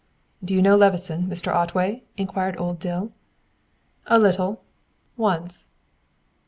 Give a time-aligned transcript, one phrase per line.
[0.43, 1.53] "Do you know Levison, Mr.
[1.53, 3.11] Otway?" inquired old Dill.
[4.07, 4.63] "A little.
[5.15, 5.67] Once."